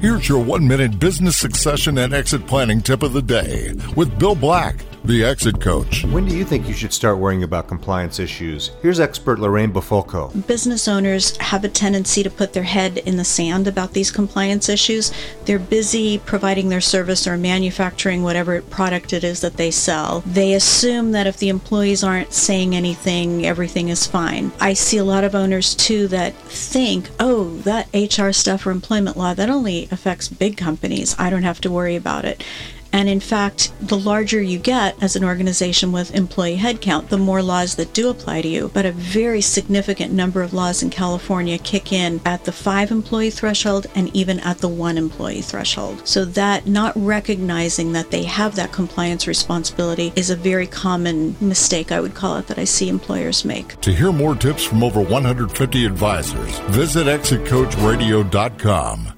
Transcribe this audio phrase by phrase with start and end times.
[0.00, 4.36] Here's your one minute business succession and exit planning tip of the day with Bill
[4.36, 4.76] Black,
[5.08, 6.04] the exit coach.
[6.04, 8.72] When do you think you should start worrying about compliance issues?
[8.82, 10.46] Here's expert Lorraine Bafulco.
[10.46, 14.68] Business owners have a tendency to put their head in the sand about these compliance
[14.68, 15.10] issues.
[15.46, 20.20] They're busy providing their service or manufacturing whatever product it is that they sell.
[20.26, 24.52] They assume that if the employees aren't saying anything, everything is fine.
[24.60, 29.16] I see a lot of owners too that think, oh, that HR stuff or employment
[29.16, 31.16] law, that only affects big companies.
[31.18, 32.44] I don't have to worry about it.
[32.92, 37.42] And in fact, the larger you get as an organization with employee headcount, the more
[37.42, 38.70] laws that do apply to you.
[38.72, 43.30] But a very significant number of laws in California kick in at the five employee
[43.30, 46.06] threshold and even at the one employee threshold.
[46.06, 51.92] So that not recognizing that they have that compliance responsibility is a very common mistake,
[51.92, 53.80] I would call it, that I see employers make.
[53.82, 59.17] To hear more tips from over 150 advisors, visit exitcoachradio.com.